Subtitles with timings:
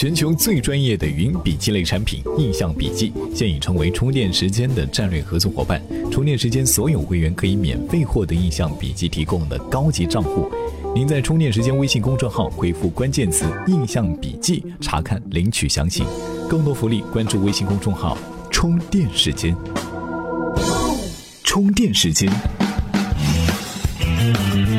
[0.00, 5.78] 全球最专业的云笔记类产品印象笔记，现已成为充电时间的战略合作伙伴。
[6.10, 10.50] 充电时间所有会员可以免费获得印象笔记提供的高级账户。
[10.94, 16.06] 您在充电时间微信公众号回复关键词“印象笔记”，查看领取详情。
[16.48, 18.16] 更多福利，关注微信公众号
[18.50, 19.54] “充电时间”。
[21.44, 22.26] 充电时间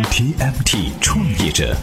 [0.10, 1.78] ，TMT 创业者。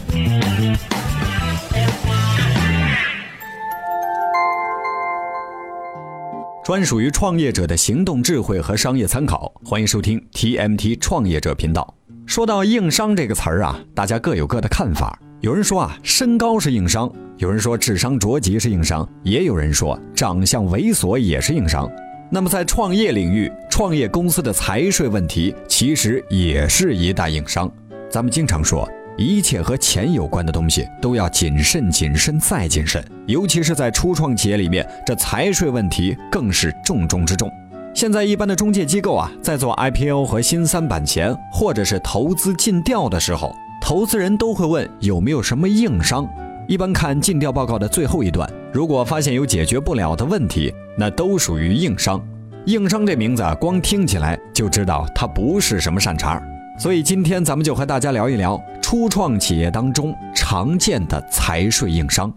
[6.69, 11.95] 专属于创业者的行动智慧和商业参考，欢迎收听 TMT 创业者频道。
[12.27, 15.19] 说到硬伤这个词儿啊，大家各有各的看法。
[15.41, 21.89] 有人说啊，身高是硬伤；有人说智商着急是硬伤；也有人说长相猥琐也是硬伤。
[22.29, 27.67] 那么在创业领域，创业公司的财税问题其实也是一大硬伤。
[28.11, 28.87] 咱们经常说。
[29.19, 37.51] 一切和钱有关的东西都要谨慎、谨慎再谨慎，尤其是在初创企业里面，这财税问题更是重中之重。
[37.93, 46.25] 现在一般的中介机构啊，在做 IPO 和新三板前，或者是投资尽调的时候，投资人都会问有没有什么硬伤。
[46.69, 52.25] 一般看尽调报告的最后一段，如果发现有解决不了的问题，那都属于硬伤。
[52.67, 56.41] 硬伤这名字啊，光听起来就知道它不是什么善茬。
[56.79, 62.31] 所以今天咱们就和大家聊一聊初创企业当中常见的财税硬伤。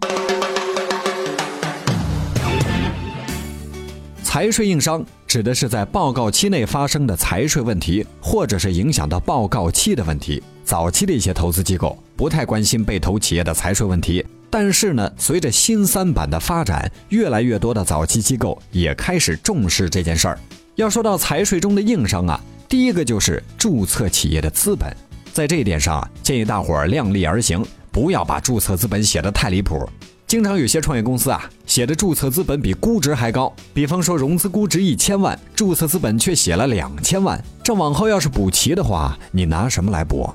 [4.21, 10.43] 财税硬伤指的是在报告期内发生的财税问题，或者是影响到报告期的问题。
[10.65, 20.39] 早期的一些投资机构不太关心被投企业的财税问题，但是呢，随着新三板的发展，越来越多的早期机构也开始重视这件事儿。
[20.75, 22.37] 要说到财税中的硬伤啊。
[22.73, 24.91] 第一个就是注册企业的资本，
[25.31, 29.87] 在这一点上啊，建议大伙儿量力而行，不要把注册资本写得太离谱。
[30.25, 40.27] 经常有些创业公司啊，写的注册资本比估值还高，比方说融资估值一千万，注册资本却写了两千万，这往后要是补齐的话，你拿什么来补？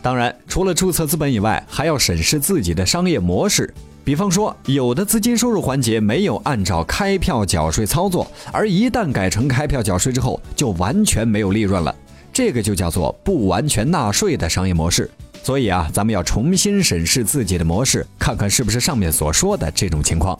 [0.00, 3.70] 当然，除了注册资本以外，还要审视自己的商业模式。
[4.04, 11.94] 比方说，有的资金收入环节没有按照开票缴税操作，而一旦改成开票缴税之后，就完全没有利润了，
[12.32, 15.08] 这个就叫做不完全纳税的商业模式。
[15.44, 20.36] 所以啊，咱们要重新审视自己的模式，看看是不是上面所说的这种情况。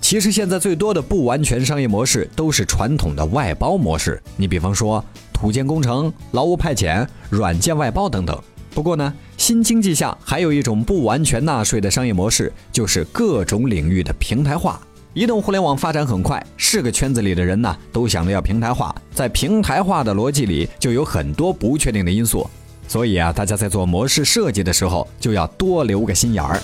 [0.00, 8.36] 其实现在最多的不完全商业模式都是传统的外包模式，你比方说土建工程、劳务派遣、软件外包等等。
[8.74, 14.80] 不过呢，新经济下还有一种不完全纳税的商业模式，就是各种领域的平台化。
[15.12, 18.94] 移动互联网发展很快，是个圈子里的人呢都想着要平台化。
[19.12, 22.48] 在平台化的逻辑里，就有很多不确定的因素。
[22.88, 26.58] 所以啊，大家在做模式设计的时候，就要多留个心眼儿。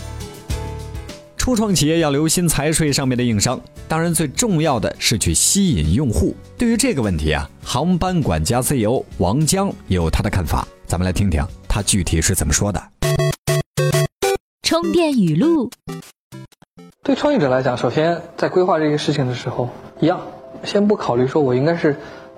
[1.36, 6.34] 初创企业要留心财税上面的硬伤，当然最重要的是去吸引用户。
[6.56, 11.44] 对于这个问题啊，航班管家 CEO 王江有他的看法，咱们来听听。
[11.72, 12.82] 他具体是怎么说的？
[14.60, 15.70] 充电语录：
[17.04, 19.68] 对创业者来讲，首先在规划这个事情的时候，
[20.00, 20.20] 一样，
[20.64, 21.94] 先不考虑说我应该是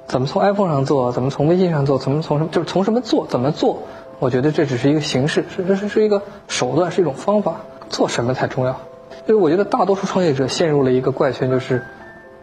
[0.06, 3.84] 怎么从 iPhone 上做，怎么从微信上做，怎么从什么就是从什么做，怎么做？
[4.18, 7.56] 我觉得这只是一个形式，是这是是一个手段，是一种方法。
[7.88, 8.78] 做什么才重要？
[9.26, 11.82] 就是我觉得大多数创业者陷入了一个怪圈，就是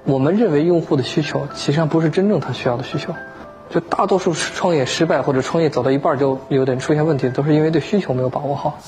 [0.05, 3.13] 我们认为用户的需求，其实上不是真正他需要的需求。
[3.69, 8.79] 就大多数创业失败或者创业走到一半就有点出现问题，都是因为对需求没有把握好。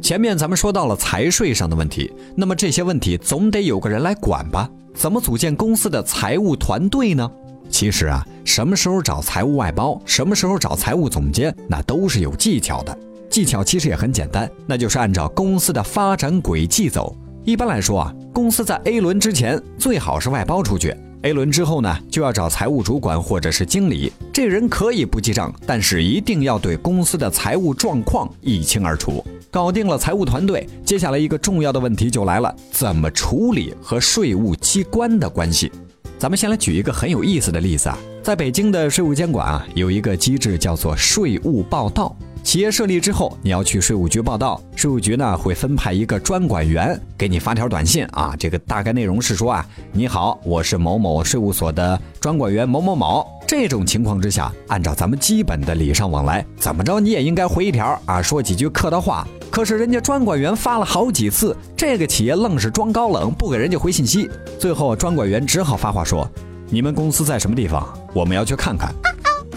[0.00, 4.70] 前面咱们说到了财税上的问题，那么这些问题总得有个人来管吧？
[4.94, 7.30] 怎么组建公司的财务团队呢？
[7.70, 12.96] 其实啊，什么时候找财务外包，什么时候找财务总监，那都是有技巧的。
[13.28, 17.14] 技巧其实也很简单，那就是按照公司的发展轨迹走。
[17.44, 20.96] 一般来说啊，公司在 A 轮之前最好是外包出去。
[21.22, 29.24] A 轮之后呢，就要找财务主管或者是经理，这人可以不记账，但是一定要对公司的财务状况一清二楚。
[29.50, 35.72] 搞定了财务团队，接下来一个重要的问题就来了：怎么处理和税务机关的关系？
[36.20, 42.16] 咱们先来举一个很有意思的例子啊，在北京的税务监管啊，有一个机制叫做税务报到。
[42.48, 53.22] 企业设立之后，你要去税务局报到，税务局呢会分派一个专管员给你发条短信啊，这个大概内容是说啊，你好，我是某某税务所的专管员某某某。
[53.46, 59.28] 这种情况之下，按照咱们基本的礼尚往来，怎么着你也应该回一条啊，说几句客套话。
[59.50, 64.26] 可是人家专管员发了好几次，这个企业愣是装高冷，不给人家回信息。
[64.58, 66.26] 最后专管员只好发话说
[66.70, 67.86] ：“你们公司在什么地方？
[68.14, 68.90] 我们要去看看。”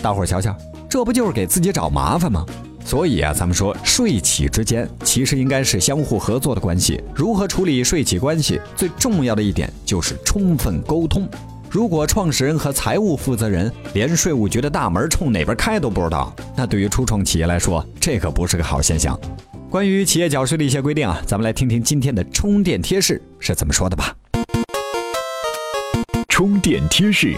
[0.03, 0.53] 大伙儿瞧瞧，
[0.89, 2.45] 这不就是给自己找麻烦吗？
[2.83, 7.01] 所以啊，咱们说税企之间其实应该是相互合作的关系。
[7.15, 11.27] 如何处理税企关系，最重要的一点就是充分沟通。
[11.69, 19.17] 如果创始人和财务负责人连税务局的大门冲哪边开都不知道，那对于初创企业来说，这可不是个好现象。
[19.69, 24.13] 关于企业缴税的一些规定啊，咱们来听听今天的充电贴士是怎么说的吧。
[26.27, 27.33] 充电贴士：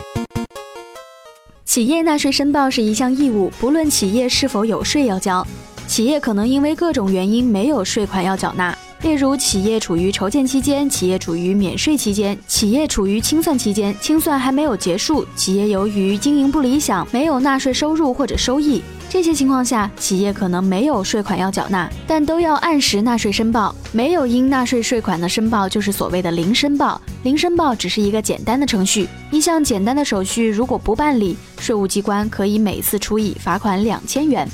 [1.66, 5.46] 企业纳税申报是一项义务，不论企业是否有税要交，
[5.88, 8.78] 企业可能因为各种原因没有税款要缴纳。
[9.04, 23.76] 例如，企业处于筹建期间，企业处于免税期间，企业处于清算期间，清算还没有结束，企业由于经营不理想，没有纳税收入或者收益，这些情况下，企业可能没有税款要缴纳，但都要按时纳税申报。
[23.92, 27.00] 没有应纳税税款的申报，就是所谓的零申报。
[27.24, 34.48] 零申报只是一个简单的程序，一项简单的手续如果不办理，税务机关可以每次处以罚款两千元。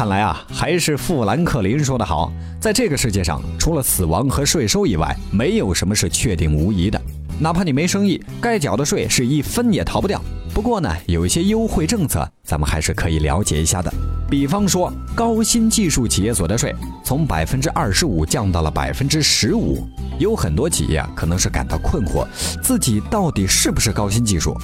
[0.00, 6.98] 看来啊，还是富兰克林说的好，在这个世界上，除了死亡和税收以外，没有什么是确定无疑的。
[7.38, 10.18] 哪怕你没生意，该缴的税是一分也逃不掉。
[10.54, 13.92] 不过呢，有一些优惠政策，咱们还是可以了解一下的。
[14.30, 16.74] 比方说，高新技术企业所得税
[17.04, 19.86] 从百分之二十五降到了百分之十五，
[20.18, 22.26] 有很多企业，可能是感到困惑，
[22.62, 24.56] 自己到底是不是高新技术？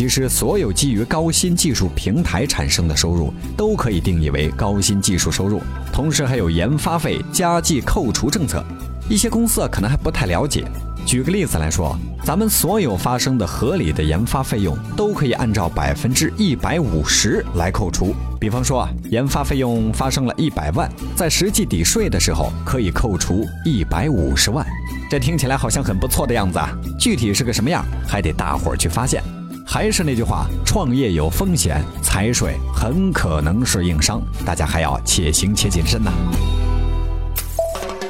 [0.00, 5.60] 其实，所有基于高新技术平台产生的收入都可以定义为高新技术收入。
[5.92, 8.64] 同时，还有研发费加计扣除政策。
[9.10, 10.64] 一些公司啊，可能还不太了解。
[11.04, 11.94] 举个例子来说，
[12.24, 18.14] 咱们所有发生的合理的研发费用都可以按照百分之一百五十来扣除。
[18.40, 24.66] 比方说啊，研发费用发生了一百万，在实际抵税的时候可以扣除一百五十万。
[25.10, 29.22] 这听起来好像很不错的样子啊，具体是个什么样，还得大伙儿去发现。
[29.72, 36.10] 还是那句话，创业有风险，财税很可能是硬伤，大家还要且行且谨慎呐。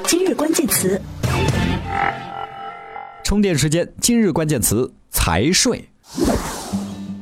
[0.07, 0.99] 今日关键词，
[3.23, 5.87] 充电时间，今日关键词财税。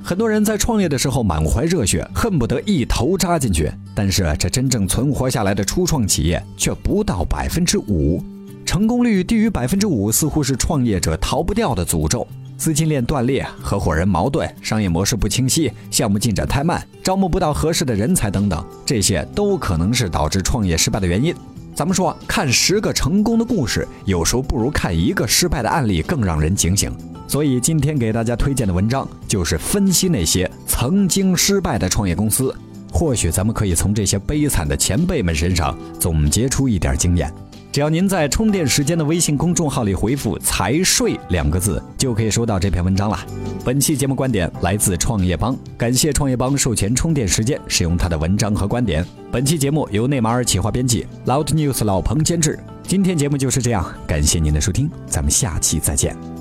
[0.05, 8.23] 很多人在创业的时候满怀热血，恨不得一头扎进去，但是这真正存活下来的初创企业却不到百分之五，
[8.65, 12.25] 成功率低于百分之五，似乎是创业者逃不掉的诅咒。
[12.59, 21.33] 资金链断裂、合伙人矛盾、商业模式不清晰、项目进展太慢、招募不到合适的人才等等，这些都可能是导致创业失败的原因。
[21.73, 26.93] 咱们说，看十个成功的故事，有时候不如看一个失败的案例更让人警醒。
[27.29, 32.53] 所以今天给大家推荐的文章就是分析那些曾经失败的创业公司，
[32.91, 37.33] 或许咱们可以从这些悲惨的前辈们身上总结出一点经验。
[37.71, 43.19] 只要您在充电时间的微信公众号里回复“财税”两个字，就可以收到这篇文章了。
[43.65, 49.05] 本期节目观点来自创业邦，感谢创业邦授权充电时间使用他的文章和观点。
[49.31, 52.59] 本期节目由内马尔企划编辑，Loud News 老彭监制。
[52.83, 56.38] 今天节目就是这样，感谢您的收听，咱们下期再见。